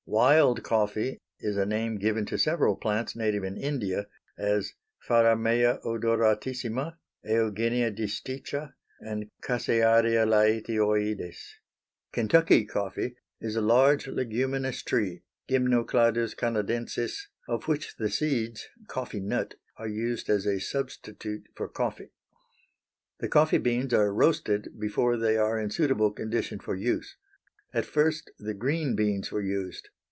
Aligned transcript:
Wild 0.07 0.61
coffee 0.61 1.21
is 1.39 1.55
a 1.55 1.65
name 1.65 1.97
given 1.97 2.25
to 2.25 2.37
several 2.37 2.75
plants 2.75 3.15
native 3.15 3.45
in 3.45 3.55
India, 3.55 4.07
as 4.37 4.73
Faramea 5.07 5.79
odoratissima, 5.85 6.97
Eugenia 7.23 7.89
disticha, 7.93 8.73
and 8.99 9.29
Casearia 9.41 10.25
laetioides. 10.27 11.37
Kentucky 12.11 12.65
coffee 12.65 13.15
is 13.39 13.55
a 13.55 13.61
large 13.61 14.05
leguminous 14.07 14.81
tree 14.83 15.21
(Gymnocladus 15.49 16.35
Canadensis) 16.35 17.29
of 17.47 17.69
which 17.69 17.95
the 17.95 18.09
seeds 18.09 18.67
(coffee 18.87 19.21
nut) 19.21 19.55
are 19.77 19.87
used 19.87 20.29
as 20.29 20.45
a 20.45 20.59
substitute 20.59 21.47
for 21.55 21.69
coffee. 21.69 22.11
The 23.19 23.29
coffee 23.29 23.59
beans 23.59 23.93
are 23.93 24.13
roasted 24.13 24.77
before 24.77 25.15
they 25.15 25.37
are 25.37 25.57
in 25.57 25.69
suitable 25.69 26.11
condition 26.11 26.59
for 26.59 26.75
use. 26.75 27.15
At 27.73 27.85
first 27.85 28.29
the 28.37 28.53
green 28.53 28.97
beans 28.97 29.31
were 29.31 29.41
used. 29.41 29.87